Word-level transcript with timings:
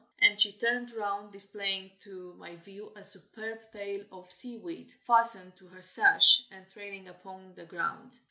And 0.19 0.41
she 0.41 0.53
turned 0.53 0.89
round, 0.93 1.31
displaying 1.31 1.91
to 2.01 2.33
my 2.39 2.55
view 2.55 2.91
a 2.95 3.03
superb 3.03 3.59
tail 3.71 4.03
of 4.11 4.31
seaweed, 4.31 4.91
fastened 5.05 5.55
to 5.57 5.67
her 5.67 5.83
sash, 5.83 6.41
and 6.49 6.67
trailing 6.71 7.07
upon 7.07 7.53
the 7.53 7.65
ground. 7.65 8.17